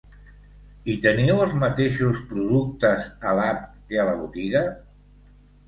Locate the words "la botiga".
4.13-4.67